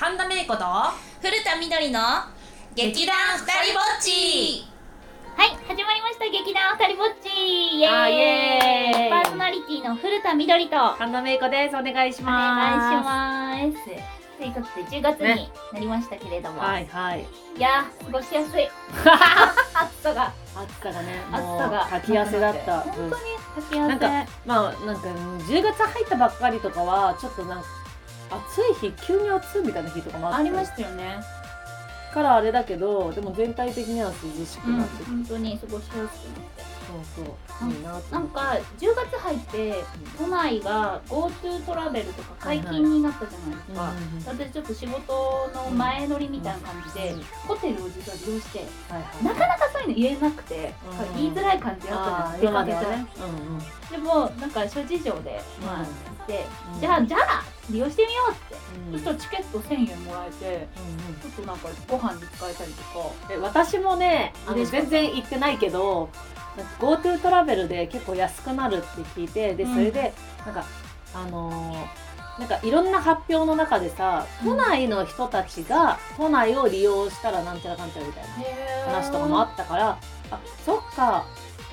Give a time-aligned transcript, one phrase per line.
[0.00, 0.64] 神田芽衣子と
[1.20, 2.00] 古田みどりの
[2.74, 4.64] 劇団ふたりぼっち。
[5.36, 6.24] はい始まりました。
[6.24, 7.28] 劇団ふたりぼっち。
[7.28, 8.14] イエーイ。
[8.14, 9.10] イエーイ。
[9.10, 10.76] パーソナリティの古田みどりと。
[10.76, 11.76] お神田芽衣子です。
[11.76, 13.68] お願いし願ます。
[13.68, 14.38] いします。
[14.38, 17.26] ということで10月になりましたけれども、はいはい。
[17.58, 18.70] いやー過ごしやすい。
[19.04, 20.32] 暑さが。
[20.56, 21.86] 暑さがね暑さが。
[21.90, 22.80] 炊き汗だった。
[22.80, 23.10] 本当に
[23.56, 27.79] 炊き汗なんかまあなんか10月入ったばっかりとかはちょっとなんか
[28.30, 31.20] 暑い日急に暑いみたいな日とかもあってありましたよね。
[32.14, 36.08] からあれだけどでも全体的には涼しくうんなってきて、本当に過ごしやすくなっ
[36.56, 36.70] て。
[36.90, 37.70] そうそう。
[37.70, 39.84] いいななんか10月入って
[40.18, 48.58] 都内が GoTo トラベルとか解禁になったじゃないですか、私ちょっと仕事の前乗りみたいな感じで、うんホテルを実は利用して
[48.92, 49.24] はいはい。
[49.24, 50.74] なかなかそういうの言えなくて、
[51.12, 53.58] うん言いづらい感じああーったじゃん出かけねうんうん。
[53.90, 56.80] でもなんか諸事情でまあって、うん。
[56.80, 58.56] じゃあじゃあ利用してみようって、
[58.92, 58.98] うん。
[58.98, 61.20] そしたらチケット1000円もらえてうんうん。
[61.20, 63.28] ちょっとなんかご飯に使えたりとか。
[63.28, 66.08] で私もねあの全然行ってないけど
[66.78, 68.86] GoTo トラベルで結構安くなるって
[69.20, 69.74] 聞いてでうん。
[69.74, 70.12] それで
[70.44, 70.64] なんか、
[71.14, 78.24] あのーなんかいろんな発表の中でさ都内の人たちが都内を利用したらなんちゃらかんちゃらみたい
[78.86, 79.98] な話とかもあったから
[80.30, 81.26] あそっか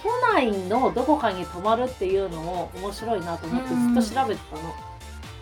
[0.04, 4.74] 都内のどこかに泊まるっていうのも面白いなと思ってうんずっと調べてたの。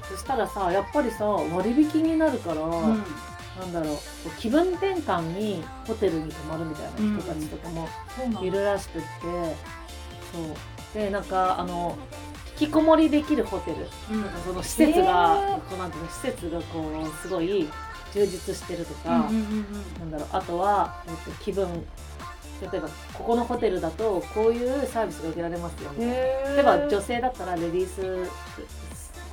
[0.10, 3.04] そしたらさやっぱりさ割引になるから、うん。
[3.60, 3.98] なんだろう
[4.38, 7.88] 気分転換にホテルに泊まるみたいな人たちとかも
[8.44, 10.56] いるらしくって、そう。
[10.94, 11.98] でなんかあの
[12.60, 13.78] 引きこもりできるホテル。
[14.12, 14.22] うん。
[14.22, 17.68] なんかその施設が、こうなんていうの施設がこうすごい
[18.14, 20.28] 充実してるとか、なんだろう。
[20.34, 21.68] あとは、えっと、気分。
[22.62, 26.14] 例えばここのホテルだとこういうサービスが受けられますよみたいな。
[26.14, 26.18] へ
[26.56, 28.32] 例えば女性だったらレディース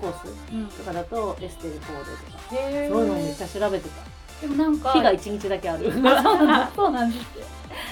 [0.02, 0.66] コースうん。
[0.66, 2.48] とかだとエステルコーデとか。
[2.50, 4.46] そういうのめっちゃ調べてた。
[4.46, 5.92] でもなんか日が1日だけある。
[5.92, 7.44] そうなんですよ。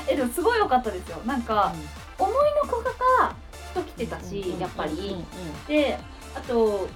[0.08, 1.18] えでもすごい良かったですよ。
[1.24, 1.72] なんか
[2.18, 2.32] 思い
[2.62, 3.34] の子が
[3.70, 5.24] 人来てたし、やっぱり、うんうん
[5.66, 5.98] で
[6.34, 6.88] あと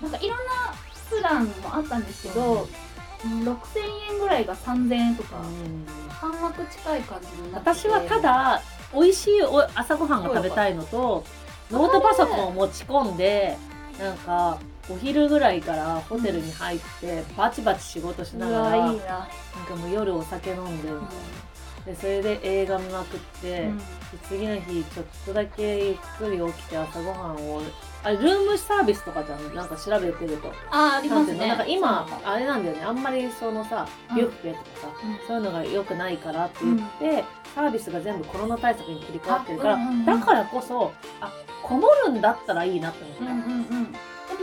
[0.00, 0.44] なんかいろんな
[1.10, 2.68] プランもあったんですけど、
[3.22, 3.48] 6000
[4.12, 5.36] 円ぐらいが3000円とか、
[6.08, 7.84] 半額近い感じになってて。
[7.84, 8.62] 私はただ
[8.94, 11.24] 美味しいお朝ごはんが食べたいのと
[11.70, 13.56] ノートパソコンを持ち込んで
[14.00, 19.28] なんかお昼ぐらいからホテルに入ってバチバチ仕事しなうがらなんわいいな、
[19.68, 20.88] かもう夜お酒飲んで
[21.84, 23.78] でそれで映画見まくって、うん。
[23.78, 23.84] で
[24.28, 27.62] 次の日ちょっとだけゆっくり起きて朝ごはんを
[28.02, 29.54] あルームサービスとかじゃん。
[29.54, 30.52] なんか調べてると。
[30.70, 31.48] あありますね。
[31.48, 32.82] なんか今あれなんだよね。
[32.84, 34.16] あんまりそのさうん。
[34.16, 34.88] ビュッフェとかさ、
[35.26, 37.24] そういうのが良くないからって言って、
[37.54, 40.04] サービスが全部コロナ対策に切り替わってるから、あうんうんうん。
[40.06, 43.94] だからこそあこもるんだったらいいなって思った、うんうんうん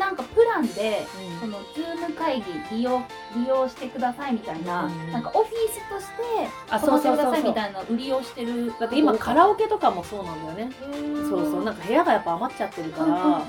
[0.07, 1.39] なんかプランでうん。
[1.39, 3.01] そのズーム会議利用
[3.35, 5.11] 利用してくださいみたいな、うん。
[5.11, 8.73] なんかオフィスとしてあ泊まってくださいみいたいな売りをしてる。
[8.79, 10.73] だって今カラオケとかもそうなんだよね、
[11.23, 11.63] そそうそう。
[11.63, 13.41] なんか部屋がやっぱ余っちゃってるから、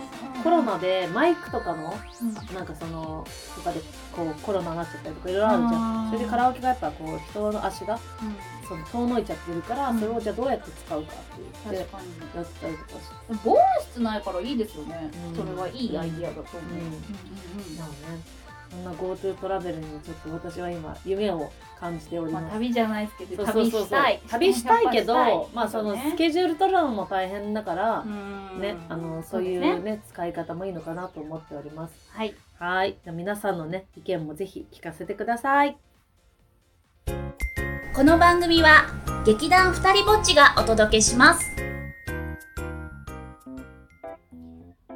[0.43, 1.95] コロナでマイクとかの
[2.55, 3.81] なんかそのとかで
[4.13, 6.11] こうコロナになっちゃったりとかいろいろあるじゃん。
[6.11, 7.99] それでカラオケがやっぱこう人の足が
[8.69, 9.99] その遠のいちゃってるから、うん。
[9.99, 11.23] それをじゃあどうやって使うかって
[11.65, 13.15] 言ってやったりとかして。
[13.45, 15.37] 防音室ないからいいですよね、うん。
[15.37, 16.79] それはいいアイディアだと思う、うん。
[16.79, 16.93] うんうん
[17.79, 17.95] まあね、
[18.71, 22.53] そんな GoTo トラベルにちょっと私は今夢を感じておりまあ、ます。
[22.55, 24.21] 旅じゃないですけど旅したい。
[24.29, 26.11] 旅したいけど、まあそのね。
[26.11, 28.61] スケジュール取るのも大変だから、うん。
[28.61, 30.03] ね、あのそういうね。
[30.09, 31.95] 使い方もいいのかなと思っております。
[32.11, 32.35] はい。
[32.59, 35.79] はい、じゃあ皆さんのね意見もぜひ聞かせてください。
[37.99, 38.87] この番組は
[39.27, 41.51] 劇団ふたりぼっちがお届けします。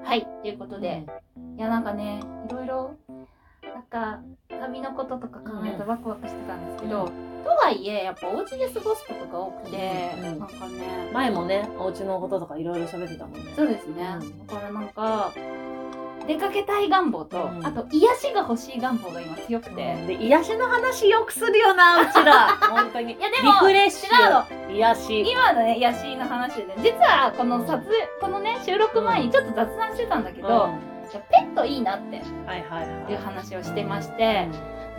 [0.05, 1.05] はいということで、
[1.59, 2.97] いやなんかねいろいろ
[3.75, 7.09] なんか旅のこととか考えてワクワクしてたんですけど、う
[7.43, 10.39] とはいえやっぱお家で過ごすことが多くて、うん。
[10.39, 13.53] なんかね前もねお家のこととかいろいろ喋ってたもんね。
[13.57, 14.47] そうですね、うん。
[14.47, 15.33] だからなんか
[16.27, 17.67] 出かけたい願望と、うん。
[17.67, 22.49] あと癒しが欲しい願望が今強くて、で癒しの話よくするよなうちら。
[22.71, 23.15] 本当に。
[23.15, 24.73] いやでもリフレッシュ。
[24.73, 25.31] 癒し。
[25.31, 26.75] 今のね癒しの話でね。
[26.79, 27.83] 実はこの撮影
[28.21, 30.71] このね収録前にちょっと雑談してたんだけど、
[31.31, 32.23] ペットいいなって。
[32.47, 33.13] はいはいはい。
[33.13, 34.49] いう話をしてまして、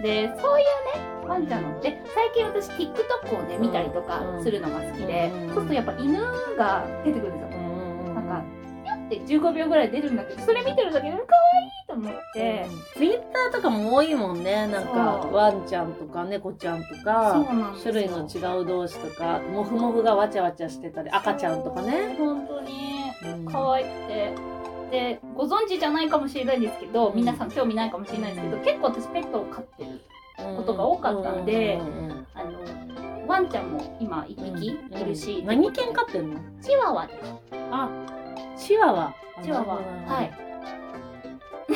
[0.01, 0.65] でそういう
[0.98, 5.53] ねワンちゃんので最近私 TikTok をね見たりとかするのが好きで、うん。
[5.53, 6.21] そうするとやっぱ犬
[6.57, 7.62] が出てくるんですよ、
[9.05, 12.65] って15秒ぐらい出るんだけどそれ見てるだけで可愛いと思って、
[12.95, 14.67] ツイッターとかも多いもんね。
[14.67, 17.45] なんかワンちゃんとか猫ちゃんとそか
[17.81, 22.71] 種類の違う同士とかモフモフがわちゃわちゃしてたり赤ちゃんとかね、本当に。
[23.23, 23.45] うん。
[23.45, 24.33] 可愛くて。
[24.91, 27.15] でご存知じゃないかもしれないですけど、うん。
[27.15, 30.01] 皆さん興味ないかもしれないですけど、結構私ペットを飼ってる
[30.55, 31.79] ことが多かったんで
[32.35, 32.59] あの
[33.25, 35.45] ワンちゃんも今一匹いるし、うん。
[35.47, 36.39] 何犬飼ってんの？
[36.61, 37.33] チワワです。
[37.71, 37.89] あ
[38.63, 39.13] チワワ。
[39.44, 39.75] チワワ。
[39.75, 40.31] はい。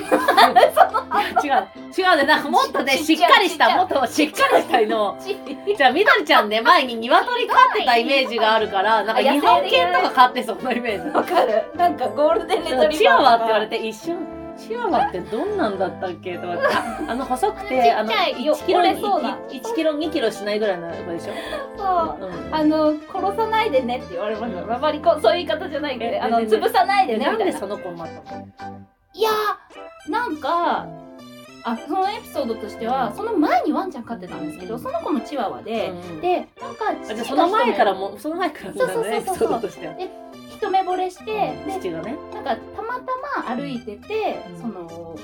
[1.43, 1.67] 違う。
[1.97, 2.23] 違うね。
[2.23, 5.17] なんかもっとねしっかりしたもっとしっかりしたの。
[5.19, 5.37] チ
[5.75, 11.09] じゃあみどりちゃんね前に鶏飼ってたイメージがあるからなんか日本犬とか飼ってそうなイメージ。
[11.09, 11.63] わかる。
[11.75, 16.37] なんかゴールデンレトリバーチワワって言われて一瞬チワワってどんなんだったっけ？
[16.37, 19.37] と思ってああの細くてあのちっちゃいよ1キロ折れそうな。
[19.49, 21.33] 1キロ2キロしないぐらいの子でしょ、
[21.77, 22.25] そう。
[22.25, 22.55] うん。
[22.55, 24.75] あの殺さないでねって言われました。
[24.75, 27.37] あまりこうそういう言い方じゃないんで、あの潰さないででねな。
[27.37, 28.37] なんでその子になった
[28.69, 28.87] の？
[29.13, 30.87] いやーなんか
[31.63, 39.87] あそのエピソードとしてはその前にワンちゃん飼ってたんですけど、その子もチワワで、うんでなんかあ父その前からもその前からそうそうそうそうねエピソードとして。
[39.87, 39.93] は
[40.49, 42.17] 一目惚れして、で父がね。
[42.33, 42.81] なんかた
[43.47, 44.61] 歩いてて、うん。
[44.61, 45.17] その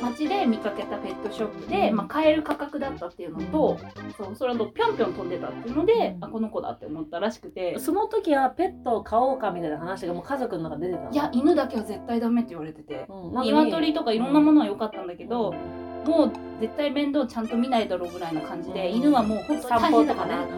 [0.00, 1.96] 街で見かけたペットショップで、うん。
[1.96, 3.78] まあ、買える価格だったっていうのと、
[4.16, 6.24] そうそれとぴょんぴょん飛んでたっていうので、うん。
[6.24, 11.10] あこの子だって思ったらしくて、その時はペットを飼おうかみたいな話がもう家族の中で出てたの？
[11.12, 13.06] いや犬だけは絶対ダメって言われてて。
[13.08, 13.42] うん。
[13.42, 18.96] 鶏とかいろんなものは良かったんだけど、うんもう絶対面倒ちゃんと見ないだろうぐらいな感じで、うん。
[18.96, 20.52] 犬はもう本当に大変だからって、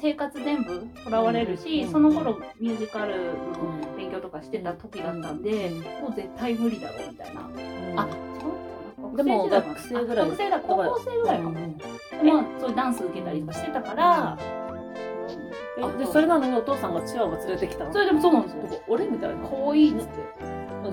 [0.00, 8.00] 生活全部とらわれるし、うんその頃ミュージカルのうん勉強とかしてた時だったんで、もう絶対無理だろうみたいな、うん。
[8.00, 8.08] あ違
[9.12, 10.26] うでも学学生ぐらい。
[10.26, 11.62] あ学生だ高校生ぐらいかも、まあ
[12.60, 14.38] そういうダンス受けたりとかしてたから、
[15.78, 17.92] えでそれなのにお父さんがチワワ連れてきたの？
[17.92, 18.82] それでもそうなんですよ。
[18.88, 19.48] 俺みたいな。
[19.48, 20.12] 可愛いっつって。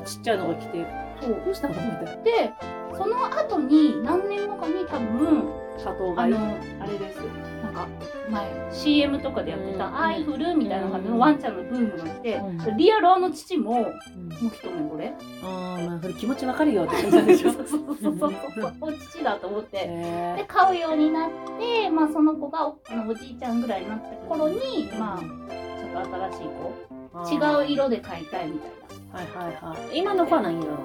[0.06, 0.86] ちっちゃいのが来て
[1.22, 1.42] そう。
[1.44, 1.74] どうしたの？
[1.74, 2.24] みたいな。
[2.24, 2.54] で
[2.98, 5.52] その後に何年後かに多分
[5.84, 7.18] 多頭飼いあのあれです。
[7.64, 7.88] なんか
[8.30, 12.78] 前 CM とかでやってたうん「アイフル」みたいな感じのワンちゃんのブームが来て、うん。
[12.78, 15.14] リアルあの父ももううん一目惚れ。
[15.44, 17.52] あーまあそれ気持ちわかるよって感じでしょ？
[17.54, 19.78] そうそうそうそうそうお父だと思って。
[19.78, 21.30] でへ飼うようになっ
[21.60, 27.38] て、まあ、その子がおあのおじいちゃんぐらいになった頃に、まあ、ちょっと新しい子。
[27.38, 27.64] ー。
[27.64, 28.72] 違う色で飼いたいみたい
[29.12, 29.40] な。
[29.42, 29.98] はいはいはい。
[29.98, 30.84] 今の子は何色なの？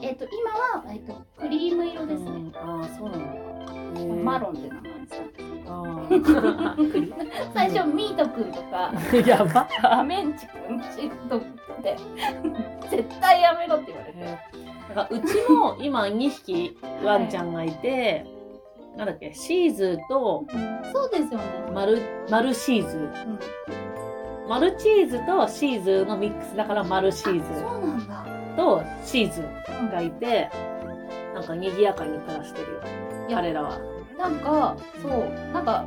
[0.00, 2.30] えっ、と今は、えっとクリーム色ですね。
[2.30, 2.52] うん。
[2.56, 3.47] ああそうなの
[4.24, 5.22] マロンって名前です。
[5.66, 7.12] あー
[7.54, 8.92] 最初ミートくんとか。
[9.26, 10.02] やば。
[10.02, 11.40] メンチくんチとっ
[11.82, 11.96] て。
[12.90, 14.18] 絶対やめろって言われて。
[14.94, 18.24] なんかうちも今2匹ワンちゃんがいて、
[18.96, 20.44] なんだっけシーズーと
[20.92, 21.44] そうですよね。
[21.74, 22.00] マル
[22.30, 23.00] マルシーズー。
[23.26, 23.38] うん。
[24.48, 27.42] マルチーズとシーズーのミックスだからマルシーズ
[28.56, 30.48] とシーズーがいて
[31.38, 32.80] なんか賑やかに暮らしてるよ。
[33.30, 33.78] 彼らは。
[34.18, 35.84] なんかそうなんか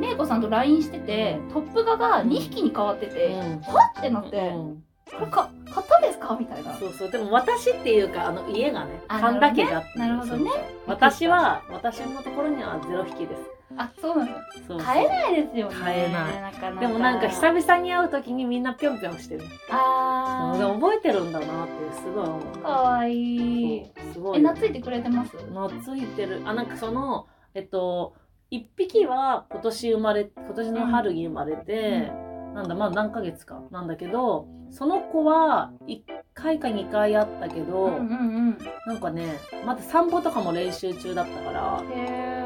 [0.00, 4.82] めいこさんと LINE しててトップ画が2匹に変わってて、はっってなって、うん。
[5.12, 6.36] これか買ったんですか？
[6.40, 6.74] みたいな。
[6.74, 7.10] そうそう。
[7.10, 10.50] でも私っていうかあの家がねあ神田家があってなるほどね。
[10.86, 13.42] 私は私のところにはゼロ匹です
[13.76, 14.34] あそうなんだ。
[14.68, 14.86] そうそう。
[14.86, 15.74] 買えないですよね。
[15.74, 16.42] 買えない。
[16.42, 16.80] なかなか。
[16.80, 19.44] でもなんか久々に会う時にみんなぴょんぴょんしてる。
[19.70, 22.42] あでも覚えてるんだなってすごい思う。
[22.42, 23.90] ーかわいい。
[24.12, 24.38] すごい。
[24.38, 25.36] え懐いてくれてます？
[25.36, 26.42] 懐いてる。
[26.44, 28.14] あなんかそのえっと
[28.50, 32.12] 一匹は今年生まれ今年の春に生まれて、
[32.54, 33.62] なんだまあ何ヶ月か。
[33.70, 36.02] なんだけどその子は1
[36.34, 38.04] 回か2回あったけど、うんうんう
[38.50, 38.58] ん。
[38.86, 42.41] なんかねまだ散歩とかも練習中だったからへ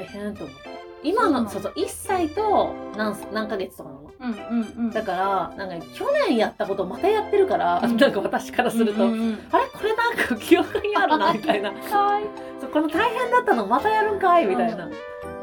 [0.00, 4.10] 大変と思って今のそううそう1歳と何何ヶ月とかなの？
[4.20, 4.90] ーうんうんうん。
[4.90, 5.12] だか
[5.56, 7.96] らなんか去年やったことまたやってるから、うん。
[7.96, 9.38] なんか私からすると、うんうんうん。
[9.50, 9.66] あれ？
[9.66, 11.72] これなんか記憶にあるなみたいな。
[11.72, 12.26] かわいい。
[12.60, 14.90] そうこの大変だったのまたやるんかいみたいな、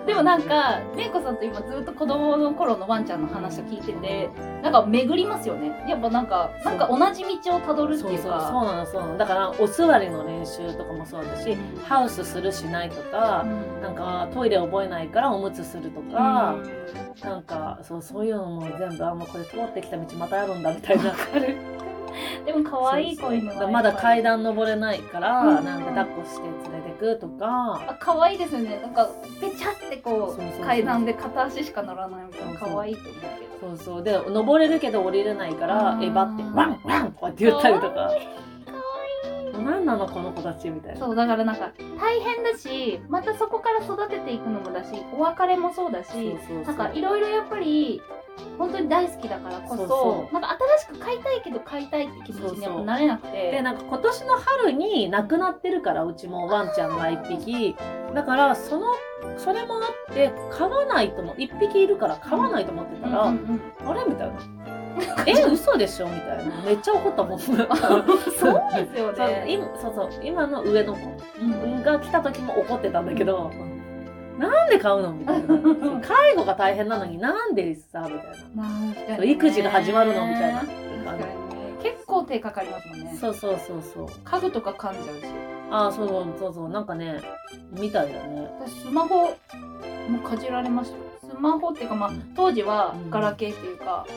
[0.08, 4.30] でもなんかめいこさんと今ずっと子供の頃のワンちゃんの話を聞いてて
[4.64, 5.86] なんか巡りますよね。
[5.88, 11.80] やっぱなんかなんか同じ道をたどるってそうそうそういうかなのそうなのだからお座りの練習とかもそうだし、うん。
[11.82, 13.82] ハウスするしないとか、うん。
[13.82, 16.56] なんかトイレ覚えないからおむつするとか、
[17.22, 21.14] なんかそうそういうのも全部あもうこれ通ってきた道またあるんだみたいな
[22.46, 28.80] でも可愛い子犬はまだ階段登れないから、うんなんか抱っこして連れてくとか、あ可愛いですよね。
[28.82, 29.10] なんか
[29.42, 33.76] ペチャってこそう階段で片足しか乗らないみたいな可愛いと思うけど。
[33.76, 34.04] そうそう。
[34.04, 36.04] で登れるけど降りれないからうん。
[36.04, 38.12] えばってワンワンとかって言ったりとか。
[39.66, 41.00] 何なのこの子たちみたいな。
[41.00, 48.02] そうだからなんか大変だしまたそこから育てていくのもだしお別れもそうだしなんかいろいろやっぱり
[48.58, 50.34] 本当に大好きだからこそそうそう。
[50.34, 53.52] なんか新しく買いたいけど買いたいって気持ちにやっぱそうそうなれなくて。
[53.52, 57.76] でなんか今年の春に亡くなってるからうちもワンちゃんが1匹。
[58.14, 58.88] だからその
[59.38, 59.80] それもあ
[60.12, 64.04] って飼わないとも1匹いるから飼わないと思ってたら、うんうんあれ？
[64.08, 64.36] みたいな。
[65.28, 66.08] え嘘でしょ？
[66.08, 66.56] みたいな。
[66.66, 67.40] めっちゃ怒ったもん。
[67.40, 69.46] そうそうですよね。
[69.50, 71.02] 今そうそう今の上の子
[71.84, 73.52] が来た時も怒ってたんだけど、
[74.38, 75.14] なんで買うの？
[75.14, 75.48] みたいな
[76.02, 78.66] 介護が大変なのになんでさみたいな、ま
[79.20, 80.28] あ育児が始まるの？
[80.28, 80.64] みたいな。
[81.82, 83.18] 結構手かかりますもんね。
[83.20, 84.08] そうそうそうそう。
[84.24, 85.26] 家具とか噛んじゃうし。
[85.70, 86.08] ああそう
[86.40, 87.22] そうそうなんかね
[87.72, 88.50] みたいだね。
[88.60, 89.36] 私スマホ
[90.10, 90.98] もかじられました。
[90.98, 94.08] よスマホっていうかまあ当時はガラケーっていうか、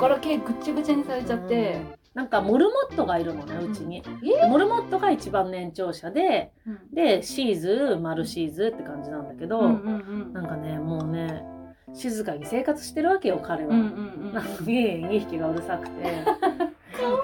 [0.00, 4.02] ガラケーぐっちゃぐちゃにされちゃって、うんなんかモルモットがいるのねうちに、
[4.42, 6.94] えモルモットが一番年長者でうん。
[6.94, 11.44] でシーズマルシーズって感じなんだけど、なんかねもうね
[11.92, 16.24] 静かに生活してるわけよ彼は、なのに2匹がうるさくて。
[16.98, 17.22] そう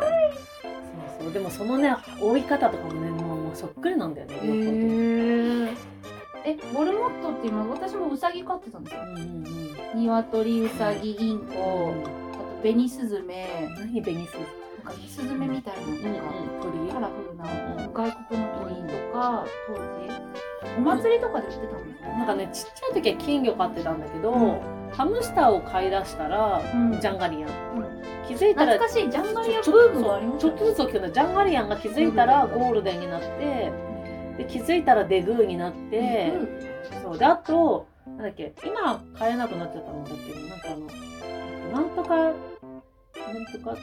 [1.19, 1.33] そう。
[1.33, 4.77] でもそのね追い方とかもねもうそっくりなんだよね、へ両方と。
[4.77, 5.77] もー
[6.45, 9.01] えモルモットっていうのは私もウサギ飼ってたんですよ。
[9.05, 9.23] うんうん
[9.95, 10.01] うん。
[10.01, 11.95] ニワトリウサギインコ
[12.35, 13.73] あとベニスズメ。
[13.79, 16.15] 何ベニスなんかニスズメみたいなうんうんなん。
[16.15, 16.23] か
[16.63, 17.45] 鳥カラフルな
[17.93, 20.13] 外国の鳥とか当時。
[20.79, 22.15] お祭りとかで売ってたんですよね。
[22.19, 24.61] なんかねちっちゃい時は金魚飼ってたんだけど、うん。
[24.93, 26.93] ハムスターを飼い出したら、うん。
[26.93, 27.51] ジャンガリアン。
[27.77, 28.03] うん。
[28.27, 33.73] 気づいたら懐かしいジャンガリアブちょームがありましちょたっとずつ大きジャンガリアンが気づいたらゴールデンになって
[34.39, 36.33] で気づいたらデグーになって、
[37.03, 37.19] そう。
[37.19, 42.33] であとなんだっけ今飼えなくなっちゃったんだけどなんかあのなんとか
[43.33, 43.77] なんとか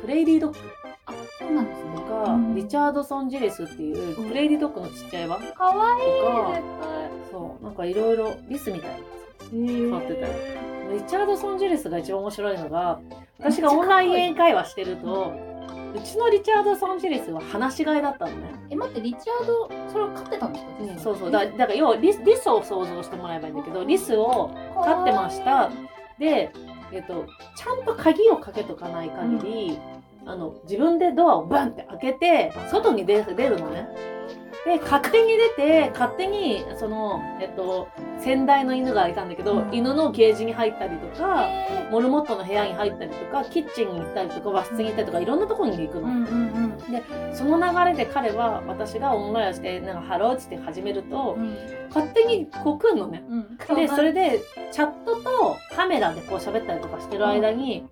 [0.00, 0.58] プレイリードッグ。
[1.06, 1.94] あそうなんですね。
[1.94, 2.54] とか、うん。
[2.54, 6.60] リチャードソン・ジェリスっていうプレイリードッグのちっちゃい版とかわいい
[7.30, 8.96] そうなんかいろいろリスみたいな。
[9.38, 10.32] 対飼ってたよ
[10.92, 13.00] リチャードソン・ジェリスが一番面白いのが
[13.38, 15.32] 私がオンライン英会話してると
[15.94, 18.36] うちのリチャードソン・ジェリスは放し飼いだったのね、
[18.70, 20.70] え待ってリチャードそれを飼ってたんですか？
[20.80, 21.30] 実際そうそう。
[21.30, 25.70] だだから要はリスリスを想像してもらえばいいんだけどリスを飼ってました。
[26.18, 26.50] で、
[26.92, 27.26] えっと、
[27.56, 29.78] ちゃんと鍵をかけとかない限り、
[30.24, 34.15] あの自分でドアをバンって開けて外に出出るのね。
[34.66, 39.72] で勝手に出て勝手にその、えっと、先代の犬がいたんだけど、うん。
[39.72, 46.08] 犬のケージに入ったりとか、えモルモットの部屋に入ったりとかキッチンに行ったりとか和室に行ったりとかいろんなところに行くの。
[46.08, 46.18] ーうん
[47.30, 47.34] うん。
[47.36, 51.42] その流れで彼は私がオンラインしてなんかハローって始めるとうん。
[51.42, 51.56] うん
[51.86, 53.24] 勝手にこう来んのね。
[53.28, 53.76] うん。
[53.76, 54.40] でそれで
[54.72, 57.86] チャットとカメラでこう喋ったりとかしてる間に、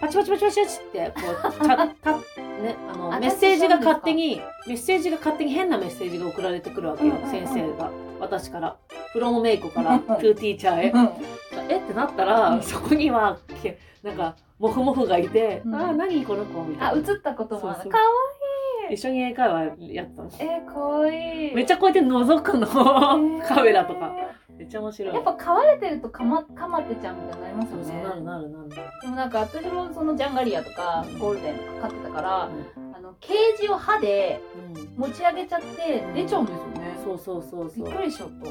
[0.00, 2.20] パチパチパチパチってこうチャッタ
[2.60, 7.18] ねあのあメッセージが勝手にメッセージが勝手に変なメッセージが送られてくるわけよ、うん。
[7.18, 7.90] うんうん先生が。
[8.20, 8.76] 私から。
[9.12, 10.90] フロムメイコからトゥーティーチャーへ。
[10.90, 11.08] うん。
[11.68, 11.78] え？
[11.78, 12.62] ってなったら、うん。
[12.62, 15.74] そこにはけなんかモフモフがいて、うん。
[15.74, 16.62] ああ何この子？
[16.64, 17.00] みたいな。
[17.00, 17.90] あ映ったこともある。
[17.90, 18.04] かわ
[18.90, 20.30] 一緒に英会話やったの。
[20.38, 21.54] えーかわいい。
[21.54, 23.46] めっちゃこうやって覗くの、ー。
[23.46, 24.12] カメラとか。
[24.56, 25.14] めっちゃ面白い。
[25.14, 27.84] やっぱ飼われてるとかまかまってちゃんみたいになりますよね。
[27.84, 28.70] そうなるなるなる。
[29.02, 31.18] でもなんか私もそのジャンガリアとかうん。
[31.18, 32.50] ゴールデンとか飼ってたから、う
[32.94, 34.40] あのケージを歯で
[34.74, 35.00] ん。
[35.00, 37.84] 持ち上げちゃって出ちゃうんですよね、そうそうそうそう。
[37.86, 38.46] びっくりしちゃった。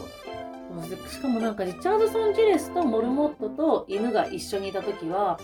[0.88, 5.40] でしかもなんかリチャードソン・ジレスとモルモットと犬が一緒にいた時は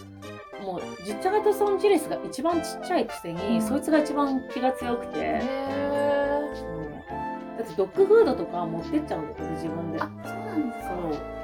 [0.66, 3.62] もうリチャードソン・ジレスが一番ちっちゃいくせに、うん。
[3.62, 5.44] そいつが一番気が強くて、う
[7.58, 10.02] だってドッグフードとか持ってっちゃうんだよね自分で。
[10.02, 10.96] あそうなんですか。
[10.96, 11.36] そう。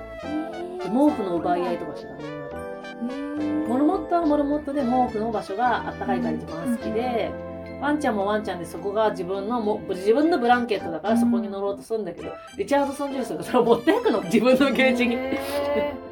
[0.79, 3.67] で毛布の奪い合いとかしてたみんなでへー。
[3.67, 7.31] モルモットはモルモットで毛布の場所があったかいから一番好きで、
[7.79, 15.15] ワンちゃんもワンちゃんでそこが自分のも自分のブランケットだからそこに乗ろうとするんだけど、リチャードソン・ジュースがそれを持っていくの自分のゲージに。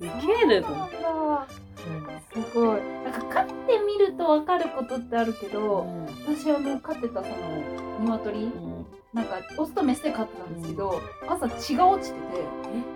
[0.00, 0.97] ウへケーると思そうなんだす
[2.54, 2.80] ごい。
[3.04, 5.86] なんか飼ってみると分かることってあるけど、
[6.26, 7.34] 私はもう飼ってたその
[8.00, 8.86] 鶏うん。
[9.14, 12.26] なんかオスとメスで飼ってたんですけど、朝血が落ちてて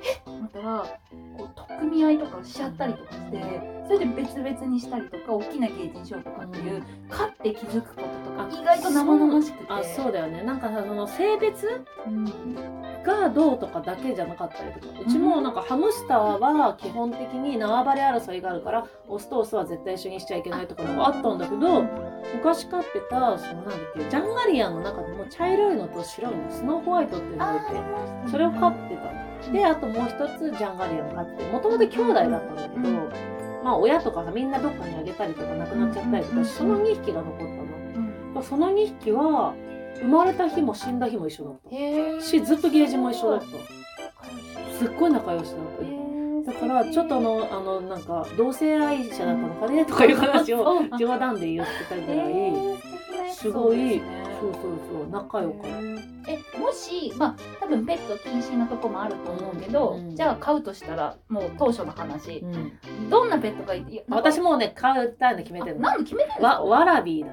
[0.05, 0.13] え？
[0.13, 1.01] っと思ったら
[1.39, 3.43] こう取っ組み合いとかしちゃったりとかして
[3.87, 6.83] それで別々にしたりとか大きなゲージにしようとかっていう、うん。
[7.09, 9.73] 飼って気づくこととかあ意外と生々しくて。
[9.73, 10.43] あそうだよね。
[10.43, 11.67] なんかさその性別？
[12.07, 12.27] うん
[13.03, 15.01] がどうとかだけじゃなかったりとか。
[15.01, 21.83] うちもなんかハムスターは基本的に縄張り争いがあるからオスとオスは絶対一緒にしちゃいけないとかのがあったんだけど
[22.35, 33.13] 昔飼ってたそのなんだっけジャンガリアンの中でも茶色いのと白いのスノーホワイトっていうのあがいてそれを飼ってたであともう一つジャンガリアンを飼ってもともと兄弟だったんだけど、うん。
[33.65, 36.45] まあ親とかさみんなどっかにあげたりとか亡くなっちゃったりとうん。
[36.45, 37.51] かその2匹が残ったの。
[38.37, 38.43] うん。
[38.43, 39.55] その2匹は
[40.01, 41.61] 生まれた日も死んだ日も一緒だっ
[42.21, 42.25] た。
[42.25, 43.47] しずっとゲージも一緒だった。
[44.79, 45.59] すっごい仲良しだっ
[46.47, 46.53] た。
[46.53, 54.03] だからちょっとあのあのなんか同性愛者だったのかねとかいう話を冗談で言ってたぐらいすごい
[54.41, 55.69] そうそうそう仲良かった。
[56.31, 63.09] えもしまあ多分ペット禁止なとこもあると思うけど、うんじゃあ飼うとしたらもう当初の話、うん。
[63.09, 64.01] どんなペットがいい？
[64.09, 65.83] 私ももね飼いたいの決めてるの。
[65.83, 67.29] なんで決めてるわわらびだ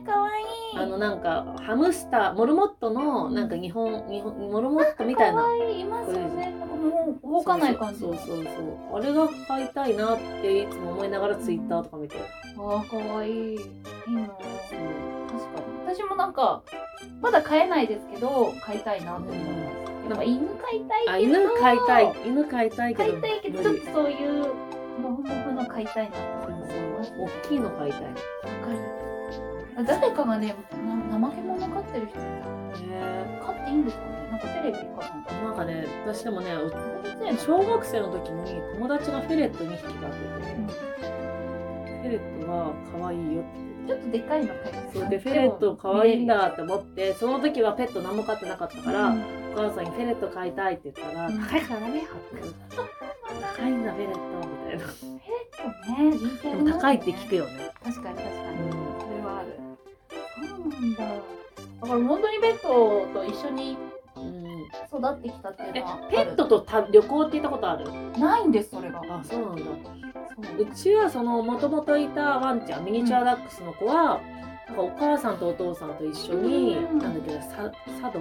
[0.00, 0.42] えかわい。
[0.42, 0.44] い
[0.76, 5.42] あのなんかハムスターモルモットのなんか日本日本モルモットみたいな。
[5.42, 5.80] かわいい。
[5.80, 6.54] いますよね。
[6.58, 8.00] なんかもう動かない感じ。
[8.00, 8.44] そうそうそう
[8.96, 12.24] あれが飼いたいなっていつも思いながらツイッターとか見てる。
[12.58, 13.30] ああかわい。
[13.30, 14.26] いいいな。
[14.26, 14.78] そう。
[15.30, 15.96] 確かに。
[15.96, 16.62] 私もなんか
[17.20, 20.10] まだ飼えないですけど飼いたいなって思います。
[20.10, 21.38] やっぱ犬飼いたあいけど。
[21.40, 22.14] 犬飼いたい。
[22.26, 24.54] 犬飼いたいけど飼いたいけどちょっとそういう
[25.00, 27.12] モフモフの飼いたいなって思います。
[27.16, 28.02] 大きいの飼いたい。
[28.02, 28.99] わかる
[29.84, 30.54] 誰かがね
[31.10, 32.28] な怠け者飼ってる人いね
[33.40, 34.10] た飼っていいんですかね？
[34.30, 35.32] なんかテレビかなんか。
[35.32, 36.52] なんかね私でもね
[37.44, 40.00] 小学生の時に友達がフェレット2匹飼ってて、
[41.04, 43.70] フェレットが可愛いよって。
[43.88, 44.58] ちょっとでかいの飼い
[44.92, 49.22] そうでフェレット可愛いんだって思ってその時はペット何も飼ってなかったから、うん。
[49.52, 51.40] お母さんにフェレット飼いたいって言ったら、うん。
[51.40, 52.42] 高いからダメよって
[53.56, 54.86] 高いんだフェレットみたいな。
[54.86, 54.92] ね
[56.12, 56.72] 人気あでりますね。
[56.72, 58.70] も高いって聞くよね、確かに確かに、
[60.70, 61.04] なんだ。
[61.04, 61.20] だか
[61.82, 63.76] ら本当にペットと一緒に
[64.16, 64.44] うん、
[64.92, 67.90] 育ってきたっていうえのはペットとた旅行って行ったことある？
[68.18, 69.00] ないんですそれが。
[69.08, 69.62] あそうなんだ。
[69.64, 69.70] そ
[70.58, 74.20] ううちはそのもともといたワンちゃんミニチュアダックスの子は、
[74.66, 77.72] なんかお母さんとお父さんと一緒に、うんなんだっけなさ
[78.02, 78.18] 佐渡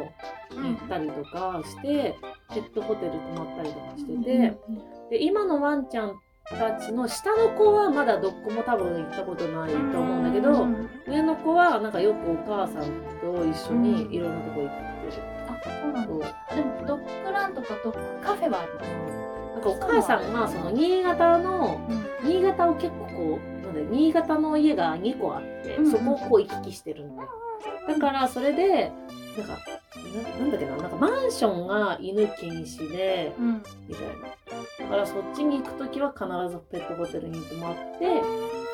[0.61, 2.15] に行ったりとかして、
[2.53, 4.57] ペットホテル泊まったりとかしてて、
[5.09, 6.19] で今のワンちゃん
[6.55, 10.89] たちの下の子はまだどこも多分行ったことないと思うんだけど、うん。
[11.07, 12.85] 上の子はなんかよくお母さん
[13.21, 15.23] と一緒にいろんなとこ行ってる。
[15.47, 16.55] あそうなんだ。
[16.55, 18.89] でもドッグランとかドッグカフェはあります
[19.53, 21.79] なんかお母さんがその新潟の
[22.23, 27.29] 新潟を結構こうなんだよ新潟の家が2個あって、そこをこう行き来してるんだよ。
[27.87, 28.91] だからそれで
[29.37, 29.57] なんか
[30.13, 33.63] ななんだっけななんかマンションが犬禁止でうん。
[33.87, 34.13] みたいな
[34.79, 38.21] だからそっちに行く時は必ずペットホテルに泊まって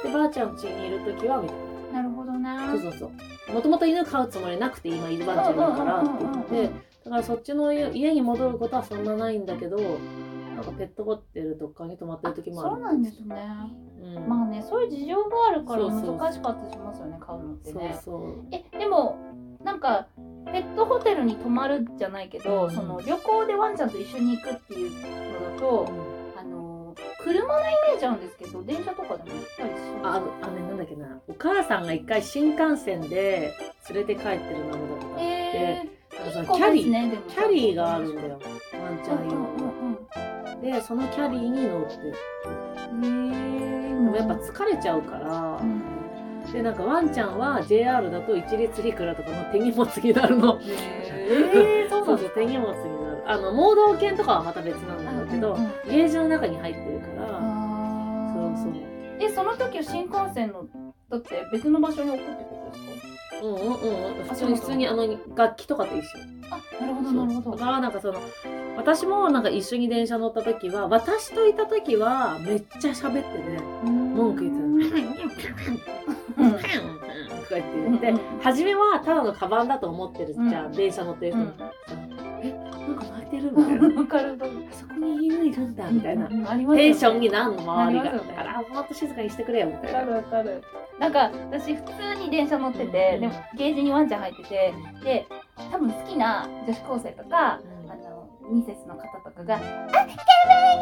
[0.08, 1.58] でばあちゃん家にいる時はみたい
[1.94, 2.02] な。
[2.04, 2.68] るほどな。
[2.68, 3.12] なそうそうそ
[3.50, 3.54] う。
[3.54, 6.64] もともと犬飼うつもりなくて今いるばあちゃんいるからって言って
[7.06, 12.70] だからそっちの家家に戻ることはそんなないんだけどなんかペットホテルとかに泊まってる時もある。
[12.72, 13.36] そうなんですね。
[14.02, 14.28] うん。
[14.28, 18.46] まあねそういう事情があるから難しかったりしますよね買うのってそうねそう。
[18.52, 19.18] えでも
[19.64, 20.08] なんか
[20.46, 22.72] ペットホテルに泊まるじゃないけど、うん。
[22.72, 26.05] その旅行でワンちゃんと一緒に行くっていうのだと、あのー
[27.26, 31.20] 車のイメージあるんですけど電車とかでも行ったりしあああのねなんだっけな。
[31.28, 33.56] お母さんが一回新幹線で
[33.90, 38.40] 連れて帰ってるなのだとかすって、えー、のキャリー、ねキャリーがあるんだよ。
[38.74, 40.62] ワンちゃん用うんうんの。
[40.62, 41.96] でそのキャリーに乗って。
[41.98, 42.14] る
[42.92, 46.52] うんへでもやっぱ疲れちゃうから、うん。
[46.52, 50.60] でなんかワンちゃんは JR だと一律いくらとかの手荷物になるの。
[50.62, 52.40] へーそうなんですか？
[52.40, 53.24] 手荷物になる。
[53.28, 55.05] あの盲導犬とかはまた別なんだ
[55.36, 57.28] けど、ゲージの中に入ってるから、
[58.34, 58.74] そうそう。
[59.20, 60.66] えその時は新幹線の
[61.10, 63.48] だって別の場所に置くってことですか？
[63.48, 64.24] うんうんうん。
[64.28, 66.06] 普通に普通にあの楽器とかと一緒。
[66.52, 67.58] あなるほどなるほど。
[67.58, 68.20] だからなんかその
[68.78, 76.42] 私もなんか一緒に電車乗った時は私といた時はめっちゃ喋ってね文句言ってた。
[76.42, 76.48] の。
[76.48, 76.52] うん
[77.46, 80.72] とか言って言って、初めはただのカバンだと思ってるじゃん、うん。
[80.72, 82.05] 電車乗ってる人も、うん
[82.48, 84.02] えなんか泣いてるみたいな。
[84.02, 84.38] わかる
[84.72, 90.00] そこに犬いるんだみたいな、うんありますテンションになんの周りが、だからもっと静かにしてくれよみたいな。
[90.00, 90.64] わかるわかる。
[91.00, 93.22] なんか私普通に電車乗ってて、うん。
[93.22, 95.28] でもゲージにワンちゃん入っててで
[95.72, 97.92] 多分好きな女子高生とか、うん。
[97.92, 100.14] あのミセスの方とかが「あかわいい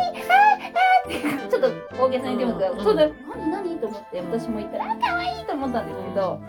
[0.01, 2.83] あーあー」ってちょっと大げさに言ってますけど、うん。
[2.83, 3.07] そうだ
[3.51, 3.51] 何？
[3.63, 3.77] 何？
[3.79, 6.41] と思って私も言ったら「あかわいい」と思ったんですけど、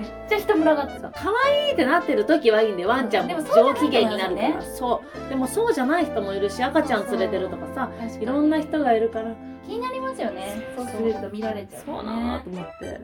[0.00, 1.10] めっちゃ人群がってた。
[1.10, 4.62] 可愛いってなってる時はいいんでワンちゃんも上機嫌になるから。
[4.62, 5.28] そう。
[5.28, 9.34] でもそうじゃない人もいるし赤ちゃん連れてるとかさいろんな人がいるから。
[9.66, 10.56] 気になりますよね。
[10.74, 10.86] そう。
[10.86, 13.00] すると見られちゃう、ね、そうだなと思って。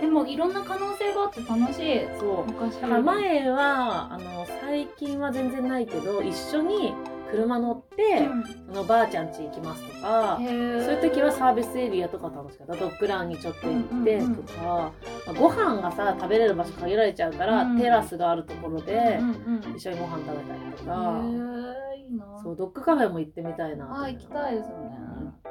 [0.00, 2.00] でもいろんな可能性があって楽しい。
[2.18, 2.46] そう。
[2.46, 6.94] 昔だから前はあの最近は全然ないけど一緒に
[7.30, 8.28] 車乗って、
[8.68, 14.92] そのばあちゃん家行きますとか、そういう時はサービスエリアとか楽しかったドッグランにちょっと行ってうんうんうんとか、ま
[15.28, 17.78] あご飯がさ食べれる場所限られちゃうから、うん。
[17.78, 19.30] テラスがあるところでうん
[19.66, 22.24] うん一緒にご飯食べたりとへか、ーいいな。
[22.42, 24.98] そうドッグカフェも行ってみたいなあー行きたいですよね。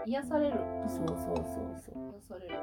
[0.05, 0.53] 癒される。
[0.87, 1.45] そうそうそう
[1.85, 2.13] そう。
[2.13, 2.59] 癒される。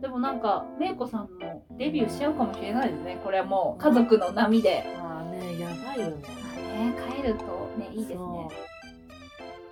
[0.00, 3.18] でもなんかめいこさんもデビューしちゃうかもしれないですね。
[3.24, 6.22] これはもう家族の波で、ああねやばいよね。
[6.26, 7.44] あね帰ると
[7.76, 8.20] ね、いいです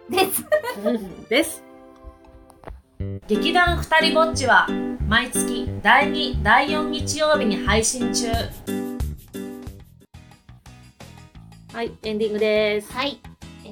[0.08, 0.24] ね。
[0.26, 0.44] です。
[1.28, 1.64] です。
[3.26, 4.68] 劇団ふたりぼっちは
[5.08, 8.28] 毎月第2第4日曜日に配信中
[11.72, 12.92] はいエンディングです。
[12.92, 13.20] はい。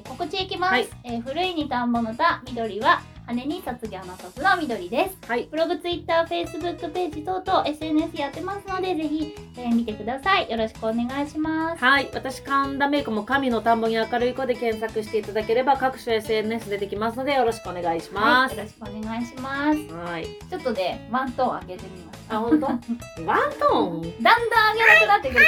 [0.01, 5.17] 告知いきます、はい、え古いにたんぼの田緑は羽に卒業の卒の緑です。
[5.27, 5.47] はい。
[5.49, 10.49] ブログ、ツイッター、フェイスブックページ等々 SNS やってますので、ぜひ、えー見てください。
[10.51, 11.83] よろしくお願いします。
[11.83, 19.93] はい、私神田メイクも神の田んぼに明るい子で検索していただければ各種 SNS 出てきますのでよろしくお願いしますはい、よろしくお願いします。
[19.93, 22.19] はい、ちょっとね、ワントーン上げてみます。
[22.29, 22.65] あ本当？
[23.25, 24.23] ワントーン？
[24.23, 25.45] だんだん上げなくなってくる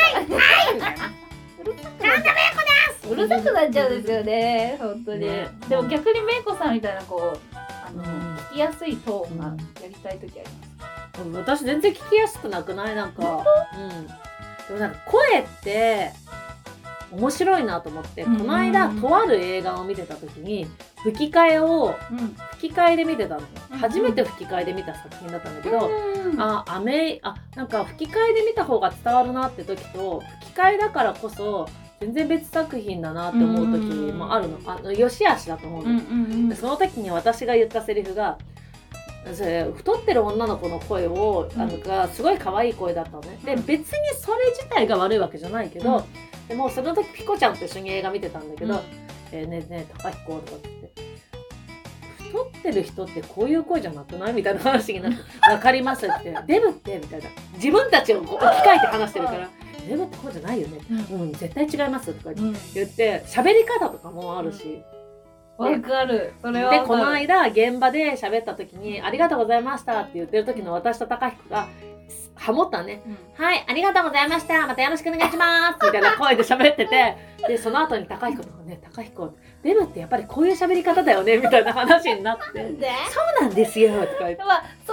[0.80, 1.26] から。
[1.66, 2.32] うるさくなっちゃ
[3.10, 3.12] う。
[3.12, 5.20] うるさくなっちゃうんですよね、本当に。
[5.22, 7.65] ねでも逆にめいこさんみたいなこう、あ
[7.96, 8.36] の、うん。
[8.36, 9.46] 聞きやすいトーンが
[9.82, 11.38] やりたい時あります。
[11.38, 16.12] 私全然聞きやすくなくないなんかうんでもなんか声って
[17.12, 20.68] 面白いなと思って、うんこの間とある映画を見てた時に
[21.04, 22.36] 吹き替えをうん。
[22.58, 31.70] 吹き替えで見てたの、うん初めて吹き替えで見た作品だったんだけど、うんあアメあなんか吹き替えで見た方が伝わるなって時と吹き替えだからこそ
[32.06, 38.38] 全然別作品だなって思う時もあるの、あの良し悪しだと思うの、うんうんでその時に私が言ったセリフが
[39.34, 41.62] それ太ってる女の子の声を、うん。
[41.62, 43.40] あのがすごい可愛い声だったのね。
[43.44, 43.66] でうん。
[43.66, 46.04] 別にそれ自体が悪いわけじゃないけど、うん。
[46.48, 48.82] でもその時ピコちゃんと一緒に映画見てたんだけどうん
[49.32, 50.70] 「えーねえねえ高彦」とかって。
[50.70, 51.16] 言って
[52.30, 55.18] 「太ってる人ってこういう声じゃなくない?」みたいな話になって
[55.50, 57.30] 「わかります」って「デブって」みたいな。
[57.56, 59.50] 自分たちを置き換えて話してるから
[59.88, 64.84] 「デブってこうじゃないよね」うんうん、絶対違います」とかうん言って喋り方とかもあるし。
[65.58, 66.34] わかる。
[66.42, 66.80] それはで。
[66.82, 71.70] この間、現場で喋った時に、ありがとうございましたって言ってる時の私と高彦が、
[72.36, 73.02] ハモったのね。
[73.06, 74.68] うんはい、ありがとうございました。
[74.68, 75.86] またよろしくお願いします。
[75.86, 77.18] みたいな声で喋ってて、
[77.48, 84.44] で、その後に高彦とかね、高彦、デブってやっぱりこういう喋り方だよね、みたいな話になって、そうなんですよ、とか言って。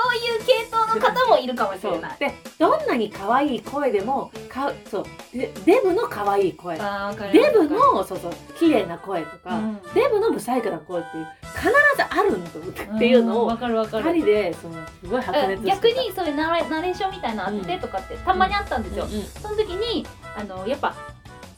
[0.03, 2.17] まあ、そういう系統の方もいるかもしれない。
[2.19, 14.17] でどんなに可愛い声でもかそうでデブの可愛い声デブのそうそう綺麗な声とか、うんデブのブサイクな声っていう必ずあるんだっていうのをわかるわか二る。
[14.19, 19.07] 人でそのすごい白熱してた逆にそういうナレーションみたいなの当ててとかってたまにあったんですよ。
[19.41, 20.95] その時にあのやっぱ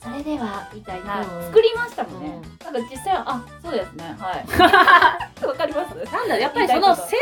[0.04, 2.40] それではみたいなうん作りましたもんね。
[2.60, 4.44] うなんか実際はあそうですねはい。
[5.46, 5.94] わかります？
[5.94, 7.16] なんだろうやっぱりその生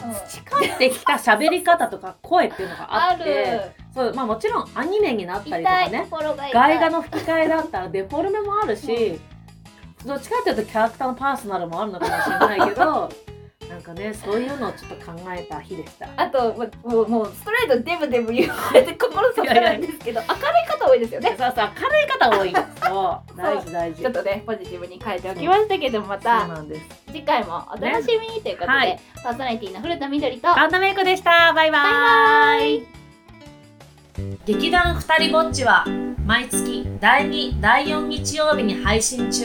[0.00, 3.60] 活が培ってきた喋り方とか声っていうのがああってる。
[3.94, 6.52] そうまあもちろんアニメになったりと痛いかね心が痛い。
[6.52, 9.20] 外画の吹き替えだったらデフォルメもあるし、
[10.06, 13.08] どっちかっていうとキャラクターのパーソナルもあるのかもしれないけど
[13.78, 16.08] なんかねそういうのをちょっと考えた日でした。
[16.16, 21.36] あともうもうもうストレートデブデブ言われて心刺さるんですけど 明るい方多いですよね。
[21.38, 22.52] そうそう明るい方多い。
[22.52, 24.02] そう大事大事。
[24.02, 26.82] ちょっとねポジティブに書いておきましたけどまそうたなんです。
[27.06, 30.48] 次回もお楽しみにということで、はいパーソナリティの古田みどりと。
[30.48, 31.52] 神田メイクでした。
[31.52, 32.86] バイバーイ
[34.44, 35.84] 劇団ふたりぼっちは
[36.26, 39.44] 毎月第2第4日曜日に配信中